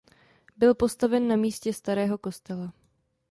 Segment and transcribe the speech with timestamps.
[0.57, 2.73] Byl postaven na místě starého kostela.